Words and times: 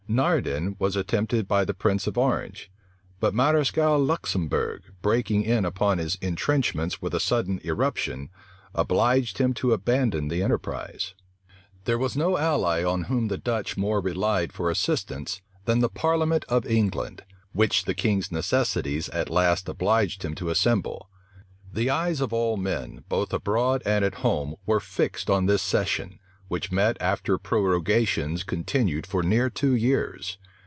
Naerden 0.09 0.75
was 0.77 0.97
attempted 0.97 1.47
by 1.47 1.63
the 1.63 1.73
prince 1.73 2.05
of 2.05 2.17
Orange; 2.17 2.69
but 3.21 3.33
Mareschal 3.33 3.97
Luxembourg, 3.97 4.81
breaking 5.01 5.43
in 5.43 5.63
upon 5.63 5.99
his 5.99 6.15
intrenchments 6.15 7.01
with 7.01 7.13
a 7.13 7.19
sudden 7.21 7.61
irruption, 7.63 8.27
obliged 8.75 9.37
him 9.37 9.53
to 9.53 9.71
abandon 9.71 10.27
the 10.27 10.43
enterprise. 10.43 11.13
{1673.} 11.85 11.85
There 11.85 11.97
was 11.97 12.17
no 12.17 12.37
ally 12.37 12.83
on 12.83 13.03
whom 13.03 13.29
the 13.29 13.37
Dutch 13.37 13.77
more 13.77 14.01
relied 14.01 14.51
for 14.51 14.69
assistance, 14.69 15.41
than 15.63 15.79
the 15.79 15.87
parliament 15.87 16.43
of 16.49 16.65
England, 16.67 17.23
which 17.53 17.85
the 17.85 17.93
king's 17.95 18.33
necessities 18.33 19.07
at 19.11 19.29
last 19.29 19.69
obliged 19.69 20.25
him 20.25 20.35
to 20.35 20.49
assemble. 20.49 21.09
The 21.71 21.89
eyes 21.89 22.19
of 22.19 22.33
all 22.33 22.57
men, 22.57 23.05
both 23.07 23.31
abroad 23.31 23.81
and 23.85 24.03
at 24.03 24.15
home, 24.15 24.55
were 24.65 24.81
fixed 24.81 25.29
on 25.29 25.45
this 25.45 25.61
session, 25.61 26.17
which 26.49 26.69
met 26.69 26.97
after 26.99 27.37
prorogations 27.37 28.43
continued 28.43 29.07
for 29.07 29.23
near 29.23 29.49
two 29.49 29.73
years. 29.73 30.37